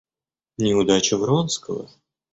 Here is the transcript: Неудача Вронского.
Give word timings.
Неудача 0.57 1.15
Вронского. 1.15 1.87